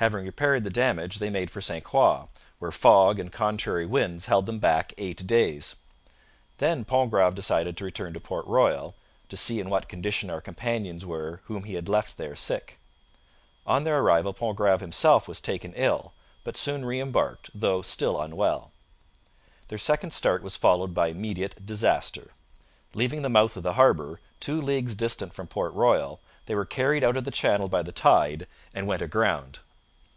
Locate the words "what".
9.68-9.90